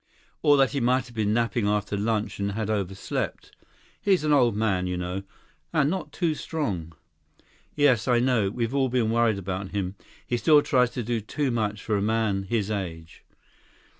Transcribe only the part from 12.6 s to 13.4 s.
age."